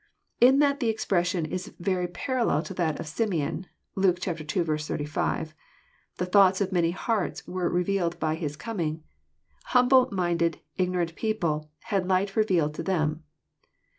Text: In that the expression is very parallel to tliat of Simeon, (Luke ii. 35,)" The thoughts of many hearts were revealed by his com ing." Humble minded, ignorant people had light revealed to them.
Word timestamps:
In 0.39 0.57
that 0.57 0.79
the 0.79 0.89
expression 0.89 1.45
is 1.45 1.75
very 1.79 2.07
parallel 2.07 2.63
to 2.63 2.73
tliat 2.73 2.99
of 2.99 3.05
Simeon, 3.05 3.67
(Luke 3.93 4.27
ii. 4.27 4.33
35,)" 4.33 5.53
The 6.17 6.25
thoughts 6.25 6.59
of 6.59 6.71
many 6.71 6.89
hearts 6.89 7.45
were 7.47 7.69
revealed 7.69 8.19
by 8.19 8.33
his 8.33 8.55
com 8.57 8.79
ing." 8.79 9.03
Humble 9.65 10.09
minded, 10.11 10.57
ignorant 10.75 11.13
people 11.15 11.69
had 11.81 12.07
light 12.07 12.35
revealed 12.35 12.73
to 12.73 12.81
them. 12.81 13.25